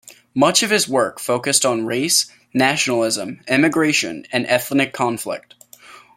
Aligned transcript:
Much 0.33 0.63
of 0.63 0.71
his 0.71 0.87
work 0.87 1.19
focused 1.19 1.63
on 1.63 1.85
race, 1.85 2.25
nationalism, 2.55 3.39
immigration, 3.47 4.25
and 4.31 4.47
ethnic 4.47 4.93
conflict. 4.93 5.53